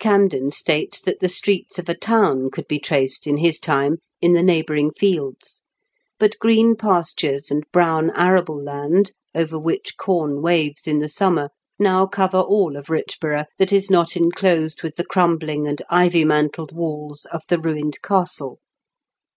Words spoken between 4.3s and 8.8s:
the neighbouring fields; but green pastures and brown araWe